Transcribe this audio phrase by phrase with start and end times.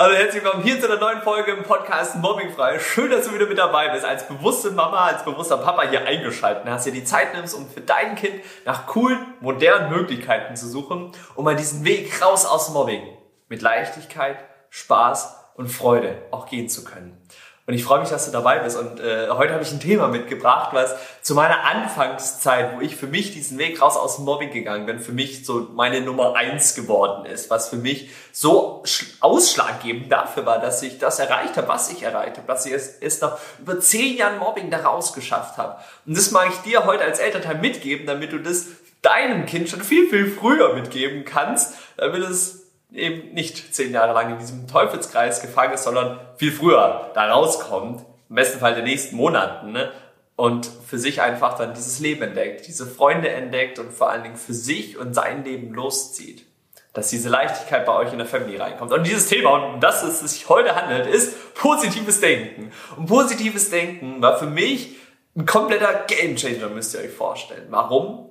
[0.00, 2.78] Hallo, herzlich willkommen hier zu einer neuen Folge im Podcast Mobbingfrei.
[2.78, 4.04] Schön, dass du wieder mit dabei bist.
[4.04, 7.80] Als bewusste Mama, als bewusster Papa hier eingeschaltet hast, dir die Zeit nimmst, um für
[7.80, 13.08] dein Kind nach coolen, modernen Möglichkeiten zu suchen, um mal diesen Weg raus aus Mobbing
[13.48, 14.36] mit Leichtigkeit,
[14.70, 17.20] Spaß und Freude auch gehen zu können.
[17.68, 18.78] Und ich freue mich, dass du dabei bist.
[18.78, 23.08] Und äh, heute habe ich ein Thema mitgebracht, was zu meiner Anfangszeit, wo ich für
[23.08, 26.74] mich diesen Weg raus aus dem Mobbing gegangen bin, für mich so meine Nummer eins
[26.74, 28.82] geworden ist, was für mich so
[29.20, 32.88] ausschlaggebend dafür war, dass ich das erreicht habe, was ich erreicht habe, dass ich es,
[33.02, 35.76] es nach über zehn Jahren Mobbing da rausgeschafft habe.
[36.06, 38.68] Und das mag ich dir heute als Elternteil mitgeben, damit du das
[39.02, 42.57] deinem Kind schon viel, viel früher mitgeben kannst, damit es
[42.92, 48.04] eben nicht zehn Jahre lang in diesem Teufelskreis gefangen ist, sondern viel früher da rauskommt,
[48.28, 49.90] im besten Fall in den nächsten Monaten, ne?
[50.36, 54.36] und für sich einfach dann dieses Leben entdeckt, diese Freunde entdeckt und vor allen Dingen
[54.36, 56.46] für sich und sein Leben loszieht.
[56.94, 58.92] Dass diese Leichtigkeit bei euch in der Familie reinkommt.
[58.92, 62.72] Und dieses Thema, und um das es sich heute handelt, ist positives Denken.
[62.96, 64.96] Und positives Denken war für mich
[65.36, 67.66] ein kompletter Gamechanger, müsst ihr euch vorstellen.
[67.70, 68.30] Warum?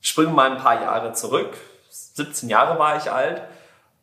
[0.00, 1.56] Springen mal ein paar Jahre zurück.
[1.90, 3.42] 17 Jahre war ich alt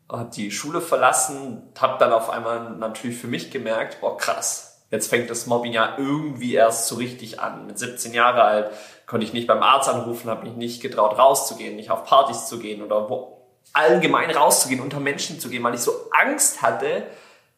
[0.10, 5.10] habe die Schule verlassen, habe dann auf einmal natürlich für mich gemerkt, boah krass, jetzt
[5.10, 7.66] fängt das Mobbing ja irgendwie erst so richtig an.
[7.66, 8.72] Mit 17 Jahre alt
[9.08, 12.60] konnte ich nicht beim Arzt anrufen, habe mich nicht getraut rauszugehen, nicht auf Partys zu
[12.60, 13.42] gehen oder wo
[13.74, 17.06] allgemein rauszugehen, unter Menschen zu gehen, weil ich so Angst hatte,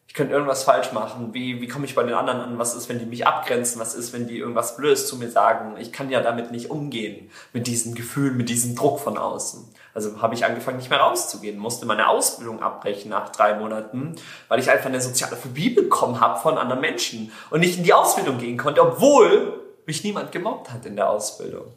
[0.08, 1.34] ich könnte irgendwas falsch machen.
[1.34, 2.58] Wie, wie komme ich bei den anderen an?
[2.58, 3.78] Was ist, wenn die mich abgrenzen?
[3.78, 5.76] Was ist, wenn die irgendwas Blödes zu mir sagen?
[5.78, 9.68] Ich kann ja damit nicht umgehen, mit diesem Gefühl, mit diesem Druck von außen.
[9.94, 14.14] Also habe ich angefangen, nicht mehr rauszugehen, musste meine Ausbildung abbrechen nach drei Monaten,
[14.48, 17.94] weil ich einfach eine soziale Phobie bekommen habe von anderen Menschen und nicht in die
[17.94, 21.72] Ausbildung gehen konnte, obwohl mich niemand gemobbt hat in der Ausbildung.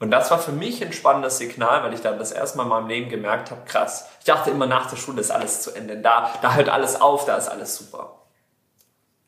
[0.00, 2.68] Und das war für mich ein spannendes Signal, weil ich dann das erste Mal in
[2.70, 4.08] meinem Leben gemerkt habe, krass.
[4.18, 5.98] Ich dachte immer, nach der Schule ist alles zu Ende.
[5.98, 8.16] Da, da hört alles auf, da ist alles super.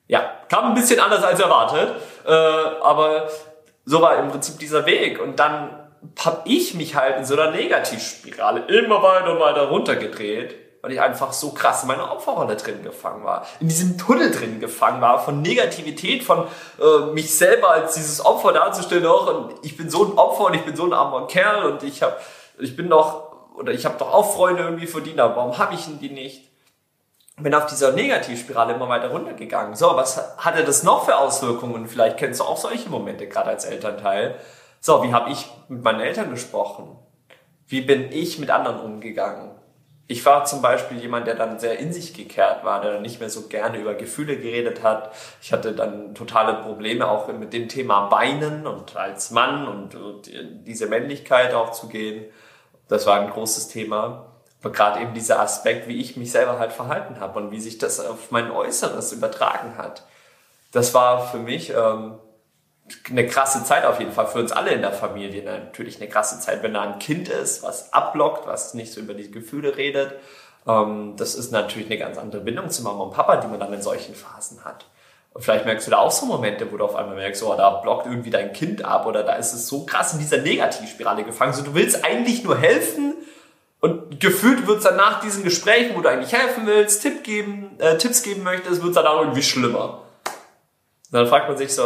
[0.08, 3.28] Ja, kam ein bisschen anders als erwartet, äh, aber
[3.84, 5.20] so war im Prinzip dieser Weg.
[5.20, 5.81] Und dann
[6.18, 11.01] habe ich mich halt in so einer Negativspirale immer weiter und weiter runtergedreht, weil ich
[11.01, 13.46] einfach so krass in meiner Opferrolle drin gefangen war.
[13.61, 16.46] In diesem Tunnel drin gefangen war von Negativität, von
[16.80, 20.55] äh, mich selber als dieses Opfer darzustellen, auch und ich bin so ein Opfer und
[20.55, 22.17] ich bin so ein armer Kerl und ich habe
[22.58, 25.86] ich bin doch oder ich habe doch auch Freunde irgendwie verdient, aber warum habe ich
[26.01, 26.52] die nicht?
[27.42, 29.74] bin auf dieser Negativspirale immer weiter runtergegangen.
[29.74, 31.86] So, was hatte das noch für Auswirkungen?
[31.86, 34.39] Vielleicht kennst du auch solche Momente, gerade als Elternteil.
[34.84, 36.98] So, wie habe ich mit meinen Eltern gesprochen?
[37.68, 39.52] Wie bin ich mit anderen umgegangen?
[40.08, 43.20] Ich war zum Beispiel jemand, der dann sehr in sich gekehrt war, der dann nicht
[43.20, 45.12] mehr so gerne über Gefühle geredet hat.
[45.40, 50.28] Ich hatte dann totale Probleme auch mit dem Thema Weinen und als Mann und, und
[50.66, 52.24] diese Männlichkeit auch zu gehen.
[52.88, 54.32] Das war ein großes Thema.
[54.60, 57.78] Aber gerade eben dieser Aspekt, wie ich mich selber halt verhalten habe und wie sich
[57.78, 60.04] das auf mein Äußeres übertragen hat.
[60.72, 62.18] Das war für mich ähm,
[63.11, 65.42] eine krasse Zeit auf jeden Fall für uns alle in der Familie.
[65.45, 69.14] Natürlich eine krasse Zeit, wenn da ein Kind ist, was abblockt, was nicht so über
[69.14, 70.14] die Gefühle redet.
[70.67, 73.73] Ähm, das ist natürlich eine ganz andere Bindung zu Mama und Papa, die man dann
[73.73, 74.86] in solchen Phasen hat.
[75.35, 77.70] Und vielleicht merkst du da auch so Momente, wo du auf einmal merkst, oh, da
[77.70, 81.55] blockt irgendwie dein Kind ab oder da ist es so krass in dieser Negativspirale gefangen.
[81.55, 83.14] So, du willst eigentlich nur helfen
[83.80, 87.79] und gefühlt wird es dann nach diesen Gesprächen, wo du eigentlich helfen willst, Tipp geben,
[87.79, 90.03] äh, Tipps geben möchtest, wird es dann auch irgendwie schlimmer
[91.12, 91.83] dann fragt man sich so,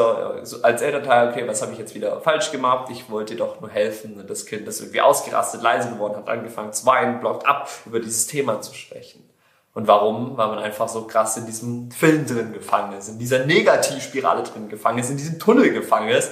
[0.62, 2.88] als Elternteil, okay, was habe ich jetzt wieder falsch gemacht?
[2.92, 4.20] Ich wollte doch nur helfen.
[4.20, 7.98] Und das Kind ist irgendwie ausgerastet, leise geworden, hat angefangen zu weinen, blockt ab, über
[7.98, 9.28] dieses Thema zu sprechen.
[9.74, 10.36] Und warum?
[10.36, 14.68] Weil man einfach so krass in diesem Film drin gefangen ist, in dieser Negativspirale drin
[14.68, 16.30] gefangen ist, in diesem Tunnel gefangen ist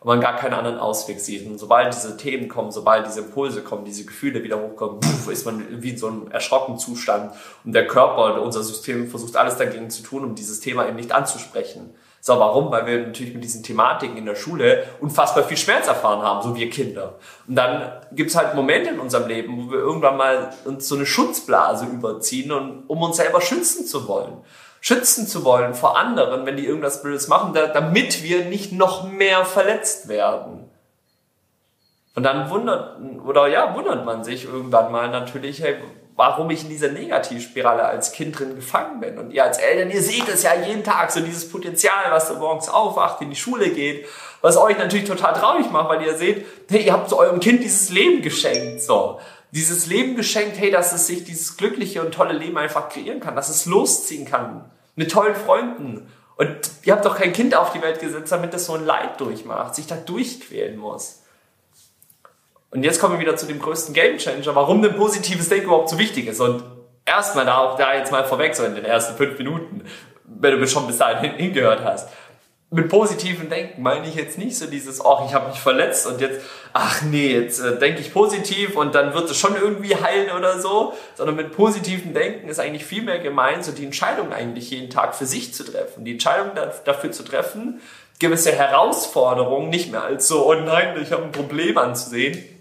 [0.00, 1.46] und man gar keinen anderen Ausweg sieht.
[1.46, 5.00] Und sobald diese Themen kommen, sobald diese Impulse kommen, diese Gefühle wieder hochkommen,
[5.30, 7.34] ist man wie in so einem erschrockenen Zustand
[7.64, 11.10] und der Körper, unser System versucht alles dagegen zu tun, um dieses Thema eben nicht
[11.10, 11.94] anzusprechen.
[12.26, 12.72] So, warum?
[12.72, 16.56] Weil wir natürlich mit diesen Thematiken in der Schule unfassbar viel Schmerz erfahren haben, so
[16.56, 17.16] wir Kinder.
[17.46, 21.04] Und dann gibt's halt Momente in unserem Leben, wo wir irgendwann mal uns so eine
[21.04, 24.38] Schutzblase überziehen, und, um uns selber schützen zu wollen.
[24.80, 29.06] Schützen zu wollen vor anderen, wenn die irgendwas Blödes machen, da, damit wir nicht noch
[29.06, 30.70] mehr verletzt werden.
[32.14, 35.76] Und dann wundert, oder ja, wundert man sich irgendwann mal natürlich, hey,
[36.16, 39.18] warum ich in dieser Negativspirale als Kind drin gefangen bin.
[39.18, 42.34] Und ihr als Eltern, ihr seht es ja jeden Tag, so dieses Potenzial, was da
[42.34, 44.06] morgens aufwacht, in die Schule geht,
[44.40, 47.62] was euch natürlich total traurig macht, weil ihr seht, hey, ihr habt so eurem Kind
[47.64, 49.18] dieses Leben geschenkt, so.
[49.50, 53.36] Dieses Leben geschenkt, hey, dass es sich dieses glückliche und tolle Leben einfach kreieren kann,
[53.36, 54.70] dass es losziehen kann.
[54.96, 56.12] Mit tollen Freunden.
[56.36, 59.20] Und ihr habt doch kein Kind auf die Welt gesetzt, damit es so ein Leid
[59.20, 61.23] durchmacht, sich da durchquälen muss.
[62.74, 65.96] Und jetzt kommen wir wieder zu dem größten Gamechanger, warum denn positives Denken überhaupt so
[65.96, 66.40] wichtig ist.
[66.40, 66.64] Und
[67.06, 69.84] erstmal da auch da jetzt mal vorweg, so in den ersten fünf Minuten,
[70.24, 72.08] wenn du schon bis dahin hingehört hast.
[72.70, 76.20] Mit positivem Denken meine ich jetzt nicht so dieses, ach, ich habe mich verletzt und
[76.20, 76.40] jetzt,
[76.72, 80.58] ach nee, jetzt äh, denke ich positiv und dann wird es schon irgendwie heilen oder
[80.58, 84.90] so, sondern mit positivem Denken ist eigentlich viel mehr gemeint, so die Entscheidung eigentlich jeden
[84.90, 86.04] Tag für sich zu treffen.
[86.04, 86.50] Die Entscheidung
[86.84, 87.80] dafür zu treffen,
[88.18, 92.53] gewisse Herausforderungen nicht mehr als so, oh nein, ich habe ein Problem anzusehen,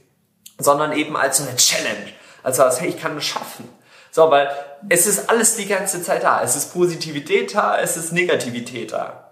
[0.57, 2.11] sondern eben als so eine Challenge.
[2.43, 3.69] Also als, hey, ich kann es schaffen.
[4.11, 4.49] So, weil
[4.89, 6.43] es ist alles die ganze Zeit da.
[6.43, 9.31] Es ist Positivität da, es ist Negativität da.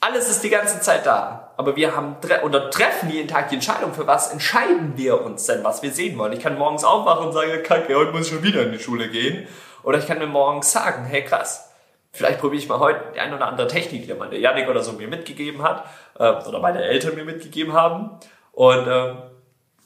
[0.00, 1.52] Alles ist die ganze Zeit da.
[1.56, 5.64] Aber wir haben oder treffen jeden Tag die Entscheidung, für was entscheiden wir uns denn,
[5.64, 6.32] was wir sehen wollen.
[6.32, 9.08] Ich kann morgens aufwachen und sagen, kacke, heute muss ich schon wieder in die Schule
[9.08, 9.48] gehen.
[9.82, 11.70] Oder ich kann mir morgens sagen, hey krass,
[12.12, 14.92] vielleicht probiere ich mal heute die eine oder andere Technik, die meine Janik oder so
[14.92, 15.84] mir mitgegeben hat,
[16.18, 18.10] äh, oder meine Eltern mir mitgegeben haben.
[18.52, 19.14] Und äh,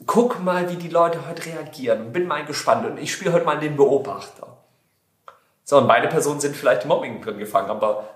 [0.05, 3.59] guck mal, wie die Leute heute reagieren bin mal gespannt und ich spiele heute mal
[3.59, 4.57] den Beobachter.
[5.63, 8.09] So, und beide Personen sind vielleicht im Mobbing drin gefangen, aber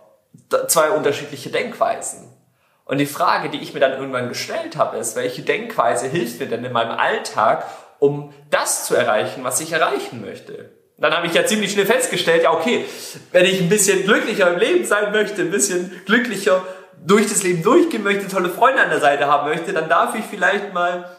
[0.67, 2.31] zwei unterschiedliche Denkweisen.
[2.85, 6.47] Und die Frage, die ich mir dann irgendwann gestellt habe, ist, welche Denkweise hilft mir
[6.47, 7.65] denn in meinem Alltag,
[7.99, 10.71] um das zu erreichen, was ich erreichen möchte?
[10.97, 12.85] Dann habe ich ja ziemlich schnell festgestellt, ja okay,
[13.31, 16.63] wenn ich ein bisschen glücklicher im Leben sein möchte, ein bisschen glücklicher
[17.05, 20.25] durch das Leben durchgehen möchte, tolle Freunde an der Seite haben möchte, dann darf ich
[20.25, 21.16] vielleicht mal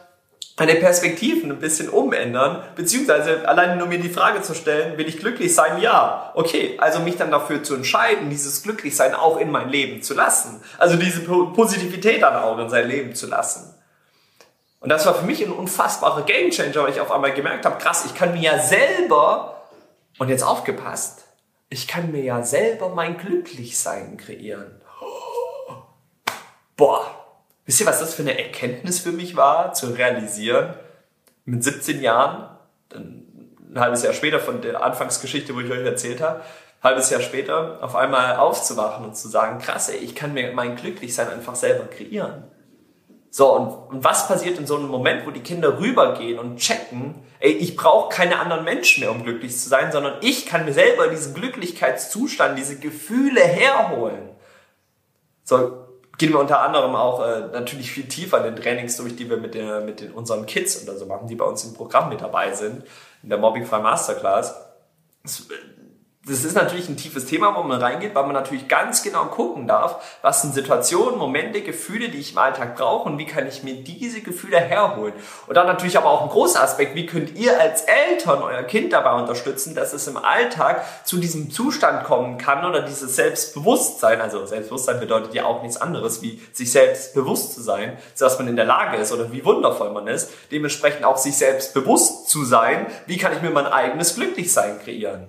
[0.59, 5.19] meine Perspektiven ein bisschen umändern, beziehungsweise alleine nur mir die Frage zu stellen, will ich
[5.19, 5.81] glücklich sein?
[5.81, 6.33] Ja.
[6.35, 10.61] Okay, also mich dann dafür zu entscheiden, dieses Glücklichsein auch in mein Leben zu lassen.
[10.79, 13.75] Also diese Positivität dann auch in sein Leben zu lassen.
[14.81, 18.05] Und das war für mich ein unfassbarer Gamechanger, weil ich auf einmal gemerkt habe, krass,
[18.07, 19.63] ich kann mir ja selber,
[20.19, 21.25] und jetzt aufgepasst,
[21.69, 24.81] ich kann mir ja selber mein Glücklichsein kreieren.
[26.77, 27.18] Boah,
[27.69, 30.73] Wisst ihr, was das für eine Erkenntnis für mich war, zu realisieren,
[31.45, 32.49] mit 17 Jahren,
[32.95, 37.21] ein halbes Jahr später von der Anfangsgeschichte, wo ich euch erzählt habe, ein halbes Jahr
[37.21, 41.57] später auf einmal aufzuwachen und zu sagen, krass, ey, ich kann mir mein Glücklichsein einfach
[41.57, 42.45] selber kreieren.
[43.29, 47.17] So, und, und was passiert in so einem Moment, wo die Kinder rübergehen und checken,
[47.39, 50.73] ey, ich brauche keine anderen Menschen mehr, um glücklich zu sein, sondern ich kann mir
[50.73, 54.31] selber diesen Glücklichkeitszustand, diese Gefühle herholen.
[55.45, 55.88] So,
[56.19, 59.37] gehen wir unter anderem auch äh, natürlich viel tiefer in den Trainings durch, die wir
[59.37, 62.21] mit, der, mit den, unseren Kids oder so machen, die bei uns im Programm mit
[62.21, 62.85] dabei sind,
[63.23, 64.57] in der Mobbing-Frei Masterclass.
[65.23, 65.47] Das,
[66.29, 69.67] das ist natürlich ein tiefes Thema, wo man reingeht, weil man natürlich ganz genau gucken
[69.67, 73.63] darf, was sind Situationen, Momente, Gefühle, die ich im Alltag brauche und wie kann ich
[73.63, 75.15] mir diese Gefühle herholen.
[75.47, 78.93] Und dann natürlich aber auch ein großer Aspekt, wie könnt ihr als Eltern euer Kind
[78.93, 84.45] dabei unterstützen, dass es im Alltag zu diesem Zustand kommen kann oder dieses Selbstbewusstsein, also
[84.45, 88.57] Selbstbewusstsein bedeutet ja auch nichts anderes, wie sich selbst bewusst zu sein, dass man in
[88.57, 92.87] der Lage ist oder wie wundervoll man ist, dementsprechend auch sich selbst bewusst zu sein,
[93.07, 95.29] wie kann ich mir mein eigenes Glücklichsein kreieren.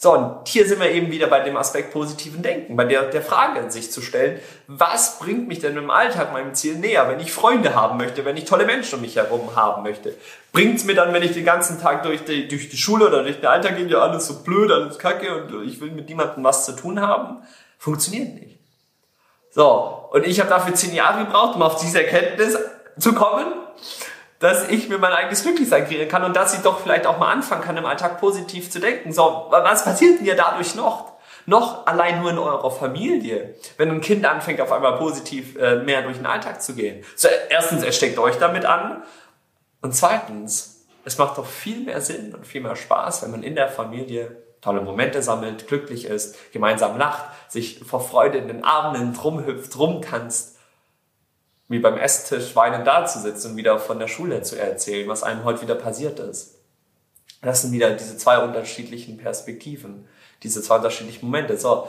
[0.00, 3.20] So, und hier sind wir eben wieder bei dem Aspekt positiven Denken, bei der, der
[3.20, 7.18] Frage an sich zu stellen, was bringt mich denn im Alltag meinem Ziel näher, wenn
[7.18, 10.14] ich Freunde haben möchte, wenn ich tolle Menschen um mich herum haben möchte?
[10.52, 13.24] Bringt es mir dann, wenn ich den ganzen Tag durch die, durch die Schule oder
[13.24, 16.44] durch den Alltag gehe, ja alles so blöd, alles kacke und ich will mit niemandem
[16.44, 17.42] was zu tun haben?
[17.76, 18.60] Funktioniert nicht.
[19.50, 22.56] So, und ich habe dafür zehn Jahre gebraucht, um auf diese Erkenntnis
[23.00, 23.52] zu kommen
[24.38, 27.32] dass ich mir mein eigenes Glücklichsein kreieren kann und dass ich doch vielleicht auch mal
[27.32, 29.12] anfangen kann, im Alltag positiv zu denken.
[29.12, 31.12] So, was passiert denn dir dadurch noch?
[31.46, 36.02] Noch allein nur in eurer Familie, wenn ein Kind anfängt, auf einmal positiv äh, mehr
[36.02, 37.04] durch den Alltag zu gehen.
[37.16, 39.02] So, erstens, er steckt euch damit an
[39.80, 43.54] und zweitens, es macht doch viel mehr Sinn und viel mehr Spaß, wenn man in
[43.54, 49.16] der Familie tolle Momente sammelt, glücklich ist, gemeinsam lacht, sich vor Freude in den Armen
[49.16, 50.57] rumhüpft, rumtanzt
[51.68, 55.22] wie beim Esstisch weinend da zu sitzen und wieder von der Schule zu erzählen, was
[55.22, 56.54] einem heute wieder passiert ist.
[57.42, 60.08] Das sind wieder diese zwei unterschiedlichen Perspektiven,
[60.42, 61.56] diese zwei unterschiedlichen Momente.
[61.56, 61.86] So,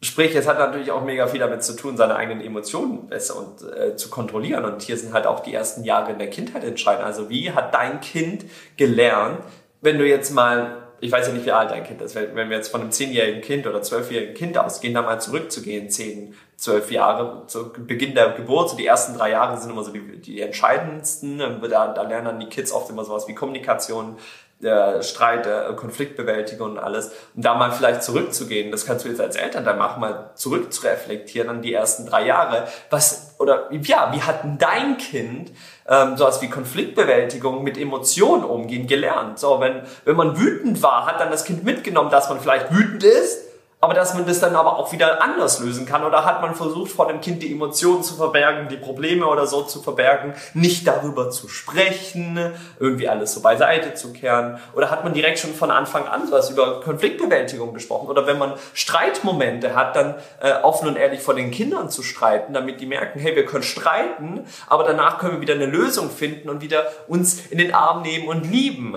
[0.00, 3.62] sprich, es hat natürlich auch mega viel damit zu tun, seine eigenen Emotionen besser und
[3.72, 4.64] äh, zu kontrollieren.
[4.64, 7.04] Und hier sind halt auch die ersten Jahre in der Kindheit entscheidend.
[7.04, 8.44] Also wie hat dein Kind
[8.76, 9.40] gelernt,
[9.80, 12.56] wenn du jetzt mal ich weiß ja nicht, wie alt dein Kind ist, wenn wir
[12.56, 17.44] jetzt von einem zehnjährigen Kind oder zwölfjährigen Kind ausgehen, da mal zurückzugehen, zehn, zwölf Jahre,
[17.46, 21.38] zu Beginn der Geburt, so die ersten drei Jahre sind immer so die, die entscheidendsten,
[21.38, 24.18] da, da lernen dann die Kids oft immer sowas wie Kommunikation,
[24.60, 27.12] der Streit, der Konfliktbewältigung und alles.
[27.34, 31.48] Und da mal vielleicht zurückzugehen, das kannst du jetzt als Eltern dann machen, mal zurückzureflektieren
[31.48, 32.68] an die ersten drei Jahre.
[32.90, 35.50] Was, oder ja, wie hat dein Kind
[35.88, 39.38] ähm, sowas wie Konfliktbewältigung mit Emotionen umgehen gelernt?
[39.38, 43.02] So, wenn, wenn man wütend war, hat dann das Kind mitgenommen, dass man vielleicht wütend
[43.02, 43.49] ist,
[43.80, 46.04] aber dass man das dann aber auch wieder anders lösen kann.
[46.04, 49.62] Oder hat man versucht, vor dem Kind die Emotionen zu verbergen, die Probleme oder so
[49.62, 52.38] zu verbergen, nicht darüber zu sprechen,
[52.78, 54.58] irgendwie alles so beiseite zu kehren?
[54.74, 58.08] Oder hat man direkt schon von Anfang an was über Konfliktbewältigung gesprochen?
[58.08, 62.52] Oder wenn man Streitmomente hat, dann äh, offen und ehrlich vor den Kindern zu streiten,
[62.52, 66.50] damit die merken, hey, wir können streiten, aber danach können wir wieder eine Lösung finden
[66.50, 68.94] und wieder uns in den Arm nehmen und lieben.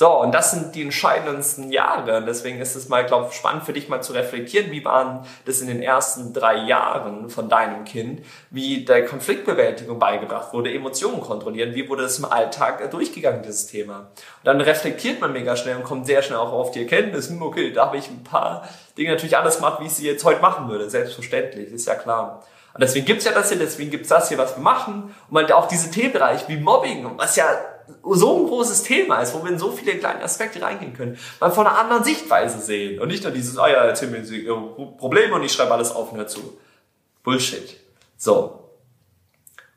[0.00, 2.24] So, und das sind die entscheidendsten Jahre.
[2.24, 5.60] Deswegen ist es mal, glaube ich, spannend für dich mal zu reflektieren, wie waren das
[5.60, 11.74] in den ersten drei Jahren von deinem Kind, wie der Konfliktbewältigung beigebracht wurde, Emotionen kontrollieren,
[11.74, 13.98] wie wurde das im Alltag durchgegangen, dieses Thema.
[13.98, 17.42] Und dann reflektiert man mega schnell und kommt sehr schnell auch auf die Erkenntnis, hm,
[17.42, 20.40] okay, da habe ich ein paar Dinge natürlich alles gemacht, wie ich sie jetzt heute
[20.40, 20.88] machen würde.
[20.88, 22.44] Selbstverständlich, ist ja klar.
[22.74, 25.14] Und deswegen gibt's ja das hier, deswegen gibt's das hier, was wir machen.
[25.30, 27.46] Und halt auch diese Themenbereiche wie Mobbing, was ja
[28.04, 31.50] so ein großes Thema ist, wo wir in so viele kleine Aspekte reingehen können, mal
[31.50, 34.60] von einer anderen Sichtweise sehen und nicht nur dieses, ah ja, erzähl mir Ihre
[34.98, 36.58] Probleme und ich schreibe alles auf und hör zu.
[37.22, 37.78] Bullshit.
[38.16, 38.67] So.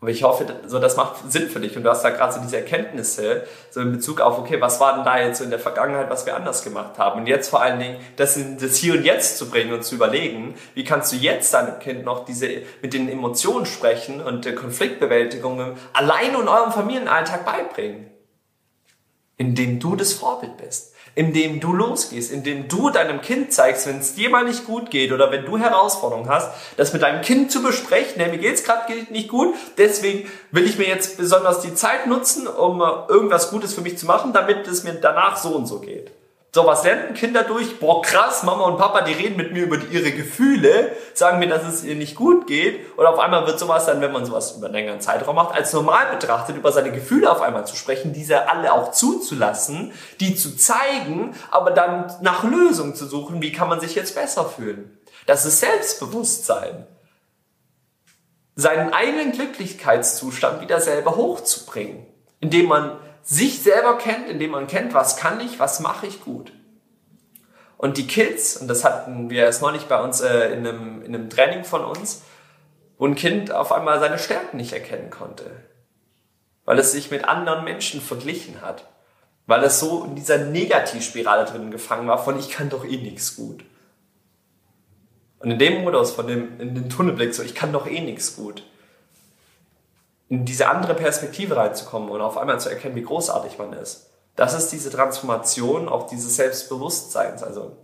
[0.02, 1.78] Aber ich hoffe, so das macht Sinn für dich.
[1.78, 4.96] Und du hast da gerade so diese Erkenntnisse so in Bezug auf, okay, was war
[4.96, 7.22] denn da jetzt so in der Vergangenheit, was wir anders gemacht haben?
[7.22, 9.94] Und jetzt vor allen Dingen das in das Hier und Jetzt zu bringen und zu
[9.94, 14.56] überlegen, wie kannst du jetzt deinem Kind noch diese mit den Emotionen sprechen und der
[14.56, 18.11] Konfliktbewältigung allein in eurem Familienalltag beibringen,
[19.42, 24.16] indem du das Vorbild bist indem du losgehst, indem du deinem Kind zeigst, wenn es
[24.16, 27.62] dir mal nicht gut geht oder wenn du Herausforderungen hast, das mit deinem Kind zu
[27.62, 32.08] besprechen, hey, mir geht's gerade nicht gut, deswegen will ich mir jetzt besonders die Zeit
[32.08, 35.80] nutzen, um irgendwas Gutes für mich zu machen, damit es mir danach so und so
[35.80, 36.12] geht.
[36.54, 37.80] So, was lernen Kinder durch?
[37.80, 41.64] Boah, krass, Mama und Papa, die reden mit mir über ihre Gefühle, sagen mir, dass
[41.64, 42.98] es ihr nicht gut geht.
[42.98, 45.72] Und auf einmal wird sowas dann, wenn man sowas über einen längeren Zeitraum macht, als
[45.72, 50.58] normal betrachtet, über seine Gefühle auf einmal zu sprechen, diese alle auch zuzulassen, die zu
[50.58, 55.00] zeigen, aber dann nach Lösungen zu suchen, wie kann man sich jetzt besser fühlen.
[55.28, 56.86] Das ist Selbstbewusstsein.
[58.58, 62.06] Seinen eigenen Glücklichkeitszustand wieder selber hochzubringen,
[62.42, 66.52] indem man sich selber kennt, indem man kennt, was kann ich, was mache ich gut.
[67.78, 71.16] Und die Kids, und das hatten wir erst neulich bei uns äh, in, einem, in
[71.16, 72.22] einem Training von uns,
[72.98, 75.50] wo ein Kind auf einmal seine Stärken nicht erkennen konnte,
[76.66, 78.88] weil es sich mit anderen Menschen verglichen hat,
[79.48, 83.36] weil es so in dieser Negativspirale drin gefangen war von ich kann doch eh nichts
[83.36, 83.64] gut.
[85.40, 88.36] Und in dem Modus, von dem, in den Tunnelblick, so ich kann doch eh nichts
[88.36, 88.64] gut,
[90.32, 94.12] in diese andere Perspektive reinzukommen und auf einmal zu erkennen, wie großartig man ist.
[94.38, 97.44] Das ist diese Transformation auch dieses Selbstbewusstseins.
[97.44, 97.76] Also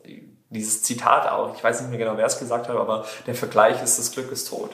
[0.50, 3.84] dieses Zitat auch, ich weiß nicht mehr genau, wer es gesagt hat, aber der Vergleich
[3.84, 4.70] ist, das Glück ist tot.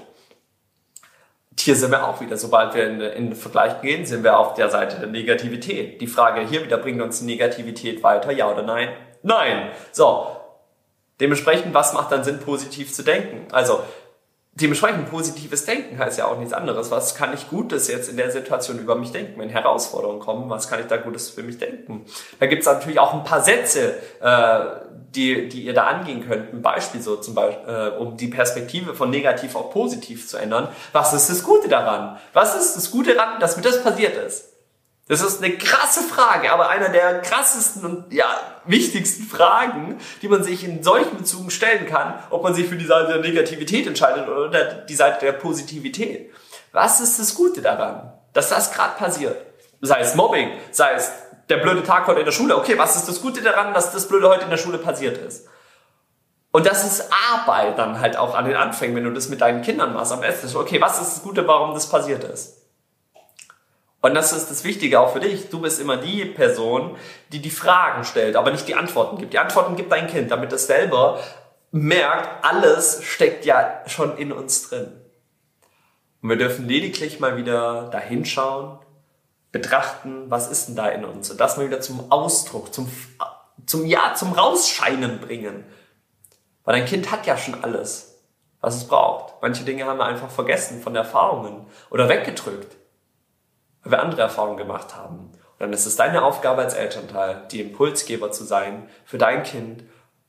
[1.57, 4.53] Hier sind wir auch wieder, sobald wir in, in den Vergleich gehen, sind wir auf
[4.53, 5.99] der Seite der Negativität.
[5.99, 8.89] Die Frage hier wieder, bringt uns Negativität weiter, ja oder nein?
[9.23, 9.71] Nein.
[9.91, 10.27] So.
[11.19, 13.47] Dementsprechend, was macht dann Sinn, positiv zu denken?
[13.51, 13.81] Also,
[14.55, 16.91] Dementsprechend positives Denken heißt ja auch nichts anderes.
[16.91, 19.39] Was kann ich Gutes jetzt in der Situation über mich denken?
[19.39, 22.05] Wenn Herausforderungen kommen, was kann ich da Gutes für mich denken?
[22.39, 24.59] Da gibt es natürlich auch ein paar Sätze, äh,
[25.15, 26.53] die, die ihr da angehen könnt.
[26.53, 30.67] Ein Beispiel so zum Beispiel, äh, um die Perspektive von negativ auf positiv zu ändern.
[30.91, 32.19] Was ist das Gute daran?
[32.33, 34.52] Was ist das Gute daran, dass mir das passiert ist?
[35.07, 40.43] Das ist eine krasse Frage, aber einer der krassesten und ja, wichtigsten Fragen, die man
[40.43, 44.29] sich in solchen Bezügen stellen kann, ob man sich für die Seite der Negativität entscheidet
[44.29, 46.31] oder die Seite der Positivität.
[46.71, 49.35] Was ist das Gute daran, dass das gerade passiert?
[49.81, 51.11] Sei es Mobbing, sei es
[51.49, 52.55] der blöde Tag heute in der Schule.
[52.55, 55.47] Okay, was ist das Gute daran, dass das Blöde heute in der Schule passiert ist?
[56.51, 59.63] Und das ist Arbeit dann halt auch an den Anfängen, wenn du das mit deinen
[59.63, 60.55] Kindern machst am Esstisch.
[60.55, 62.62] Okay, was ist das Gute, warum das passiert ist?
[64.03, 65.49] Und das ist das Wichtige auch für dich.
[65.49, 66.97] Du bist immer die Person,
[67.31, 69.31] die die Fragen stellt, aber nicht die Antworten gibt.
[69.31, 71.21] Die Antworten gibt dein Kind, damit es selber
[71.71, 74.91] merkt, alles steckt ja schon in uns drin.
[76.21, 78.77] Und wir dürfen lediglich mal wieder dahinschauen,
[79.53, 81.31] betrachten, was ist denn da in uns?
[81.31, 82.91] Und das mal wieder zum Ausdruck, zum,
[83.65, 85.63] zum, ja, zum Rausscheinen bringen.
[86.65, 88.21] Weil dein Kind hat ja schon alles,
[88.59, 89.35] was es braucht.
[89.41, 92.82] Manche Dinge haben wir einfach vergessen von Erfahrungen oder weggedrückt
[93.83, 95.31] weil wir andere Erfahrungen gemacht haben.
[95.53, 99.83] Und dann ist es deine Aufgabe als Elternteil, die Impulsgeber zu sein für dein Kind,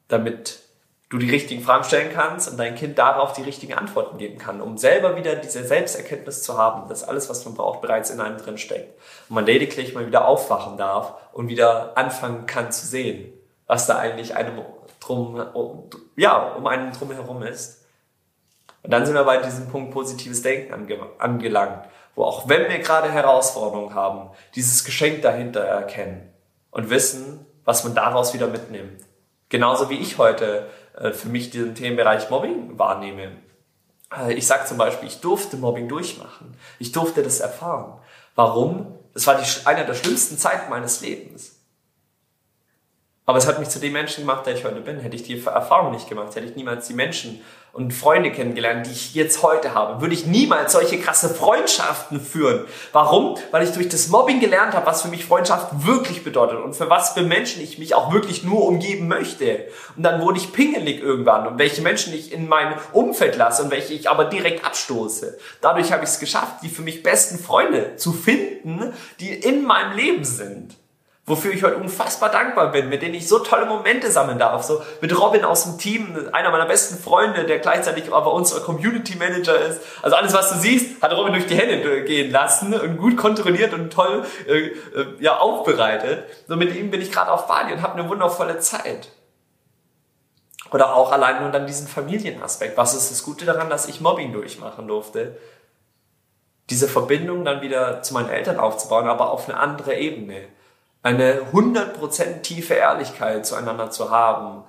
[0.09, 0.61] damit
[1.09, 4.61] du die richtigen Fragen stellen kannst und dein Kind darauf die richtigen Antworten geben kann,
[4.61, 8.39] um selber wieder diese Selbsterkenntnis zu haben, dass alles, was man braucht, bereits in einem
[8.39, 8.99] drin steckt.
[9.29, 13.33] Und man lediglich mal wieder aufwachen darf und wieder anfangen kann zu sehen,
[13.67, 14.61] was da eigentlich einem
[14.99, 15.41] drum,
[16.17, 17.85] ja, um einen drum herum ist.
[18.83, 20.75] Und dann sind wir bei diesem Punkt positives Denken
[21.19, 26.33] angelangt wo auch wenn wir gerade Herausforderungen haben, dieses Geschenk dahinter erkennen
[26.71, 29.03] und wissen, was man daraus wieder mitnimmt.
[29.49, 33.33] Genauso wie ich heute äh, für mich diesen Themenbereich Mobbing wahrnehme.
[34.17, 36.57] Äh, ich sage zum Beispiel, ich durfte Mobbing durchmachen.
[36.79, 37.99] Ich durfte das erfahren.
[38.35, 38.99] Warum?
[39.13, 41.54] Das war die, eine der schlimmsten Zeiten meines Lebens.
[43.27, 45.01] Aber es hat mich zu dem Menschen gemacht, der ich heute bin.
[45.01, 47.41] Hätte ich die Erfahrung nicht gemacht, hätte ich niemals die Menschen
[47.73, 52.67] und Freunde kennengelernt, die ich jetzt heute habe, würde ich niemals solche krasse Freundschaften führen.
[52.93, 53.37] Warum?
[53.51, 56.89] Weil ich durch das Mobbing gelernt habe, was für mich Freundschaft wirklich bedeutet und für
[56.89, 59.67] was für Menschen ich mich auch wirklich nur umgeben möchte.
[59.97, 63.73] Und dann wurde ich pingelig irgendwann und welche Menschen ich in mein Umfeld lasse und
[63.73, 65.37] welche ich aber direkt abstoße.
[65.61, 69.97] Dadurch habe ich es geschafft, die für mich besten Freunde zu finden, die in meinem
[69.97, 70.77] Leben sind
[71.27, 74.63] wofür ich heute unfassbar dankbar bin, mit denen ich so tolle Momente sammeln darf.
[74.63, 79.17] So mit Robin aus dem Team, einer meiner besten Freunde, der gleichzeitig aber unser Community
[79.17, 79.81] Manager ist.
[80.03, 83.73] Also alles, was du siehst, hat Robin durch die Hände gehen lassen und gut kontrolliert
[83.73, 84.73] und toll äh, äh,
[85.21, 86.25] ja aufbereitet.
[86.47, 89.09] So mit ihm bin ich gerade auf Bali und habe eine wundervolle Zeit.
[90.73, 92.77] Oder auch allein nur dann diesen Familienaspekt.
[92.77, 95.39] Was ist das Gute daran, dass ich Mobbing durchmachen durfte?
[96.69, 100.49] Diese Verbindung dann wieder zu meinen Eltern aufzubauen, aber auf eine andere Ebene
[101.05, 104.65] eine 100% tiefe Ehrlichkeit zueinander zu haben.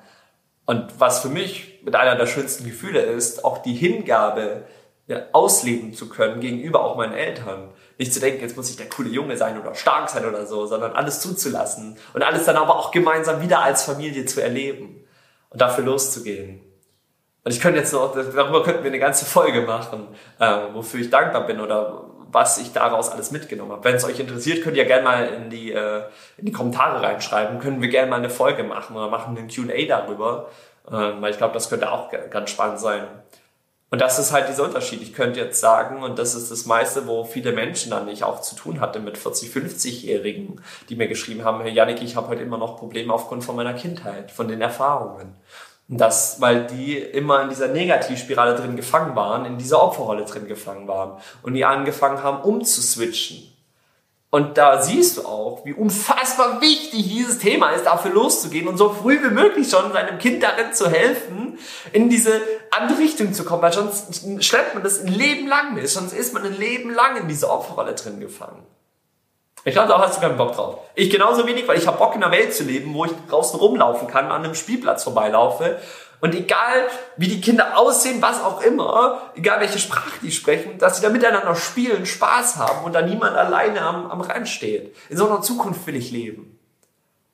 [0.65, 4.65] Und was für mich mit einer der schönsten Gefühle ist, auch die Hingabe
[5.07, 7.71] ja, ausleben zu können gegenüber auch meinen Eltern.
[7.97, 10.65] Nicht zu denken, jetzt muss ich der coole Junge sein oder stark sein oder so,
[10.65, 15.05] sondern alles zuzulassen und alles dann aber auch gemeinsam wieder als Familie zu erleben
[15.51, 16.61] und dafür loszugehen.
[17.45, 20.07] Und ich könnte jetzt noch, darüber könnten wir eine ganze Folge machen,
[20.39, 23.83] äh, wofür ich dankbar bin oder was ich daraus alles mitgenommen habe.
[23.83, 26.03] Wenn es euch interessiert, könnt ihr gerne mal in die, äh,
[26.37, 27.59] in die Kommentare reinschreiben.
[27.59, 30.49] Können wir gerne mal eine Folge machen oder machen einen Q&A darüber.
[30.91, 33.07] Ähm, weil ich glaube, das könnte auch ganz spannend sein.
[33.91, 35.01] Und das ist halt dieser Unterschied.
[35.01, 38.41] Ich könnte jetzt sagen, und das ist das meiste, wo viele Menschen dann nicht auch
[38.41, 42.43] zu tun hatte mit 40, 50-Jährigen, die mir geschrieben haben, hey Janik, ich habe heute
[42.43, 45.35] immer noch Probleme aufgrund von meiner Kindheit, von den Erfahrungen.
[45.87, 50.87] Das, weil die immer in dieser Negativspirale drin gefangen waren, in dieser Opferrolle drin gefangen
[50.87, 53.55] waren und die angefangen haben umzuswitchen.
[54.31, 58.89] Und da siehst du auch, wie unfassbar wichtig dieses Thema ist, dafür loszugehen und so
[58.89, 61.57] früh wie möglich schon seinem Kind darin zu helfen,
[61.93, 65.87] in diese andere Richtung zu kommen, weil sonst schleppt man das ein Leben lang mit,
[65.87, 68.63] sonst ist man ein Leben lang in dieser Opferrolle drin gefangen.
[69.67, 70.77] Ich glaube, da hast du keinen Bock drauf.
[70.93, 73.59] Ich genauso wenig, weil ich habe Bock in einer Welt zu leben, wo ich draußen
[73.59, 75.79] rumlaufen kann, an einem Spielplatz vorbeilaufe
[76.21, 80.97] und egal wie die Kinder aussehen, was auch immer, egal welche Sprache die sprechen, dass
[80.97, 84.95] sie da miteinander spielen, Spaß haben und da niemand alleine am, am Rand steht.
[85.09, 86.59] In so einer Zukunft will ich leben.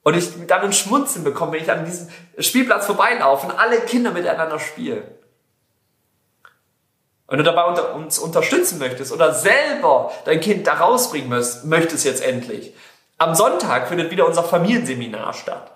[0.04, 2.08] Und ich dann ein Schmunzeln bekomme, wenn ich an diesem
[2.40, 5.04] Spielplatz vorbeilaufe und alle Kinder miteinander spielen.
[7.32, 11.30] Wenn du dabei unter, uns unterstützen möchtest oder selber dein Kind da rausbringen
[11.64, 12.76] möchtest jetzt endlich,
[13.20, 15.72] am Sonntag findet wieder unser Familienseminar statt.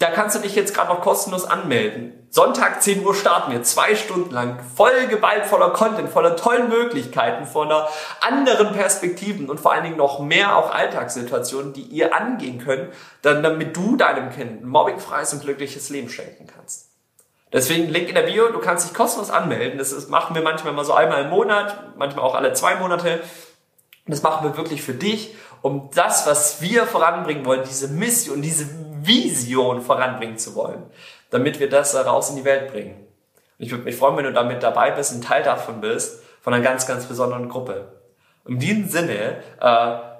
[0.00, 2.26] Da kannst du dich jetzt gerade noch kostenlos anmelden.
[2.30, 7.46] Sonntag 10 Uhr starten wir, zwei Stunden lang, voll geballt voller Content, voller tollen Möglichkeiten,
[7.46, 7.88] voller
[8.20, 13.44] anderen Perspektiven und vor allen Dingen noch mehr auch Alltagssituationen, die ihr angehen könnt, dann,
[13.44, 16.91] damit du deinem Kind ein mobbingfreies und glückliches Leben schenken kannst.
[17.52, 19.78] Deswegen Link in der Bio, du kannst dich kostenlos anmelden.
[19.78, 23.20] Das ist, machen wir manchmal mal so einmal im Monat, manchmal auch alle zwei Monate.
[24.06, 28.66] Das machen wir wirklich für dich, um das, was wir voranbringen wollen, diese Mission, diese
[29.02, 30.82] Vision voranbringen zu wollen,
[31.30, 33.06] damit wir das raus in die Welt bringen.
[33.58, 36.54] Und ich würde mich freuen, wenn du damit dabei bist, ein Teil davon bist, von
[36.54, 37.92] einer ganz, ganz besonderen Gruppe.
[38.46, 40.11] In diesem Sinne, äh,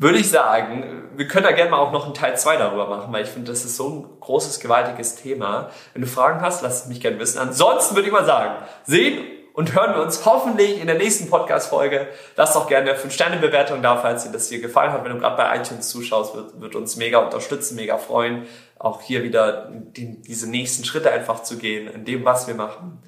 [0.00, 3.12] würde ich sagen, wir können da gerne mal auch noch einen Teil 2 darüber machen,
[3.12, 5.70] weil ich finde, das ist so ein großes, gewaltiges Thema.
[5.92, 7.38] Wenn du Fragen hast, lass es mich gerne wissen.
[7.38, 8.54] Ansonsten würde ich mal sagen,
[8.86, 12.08] sehen und hören wir uns hoffentlich in der nächsten Podcast-Folge.
[12.36, 15.04] Lass doch gerne eine 5-Sterne-Bewertung da, falls dir das hier gefallen hat.
[15.04, 18.46] Wenn du gerade bei iTunes zuschaust, wird, wird uns mega unterstützen, mega freuen,
[18.78, 23.02] auch hier wieder die, diese nächsten Schritte einfach zu gehen in dem, was wir machen.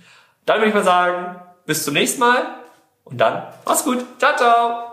[0.44, 2.42] Dann würde ich mal sagen, bis zum nächsten Mal
[3.04, 4.04] und dann mach's gut.
[4.18, 4.91] Ciao, ciao!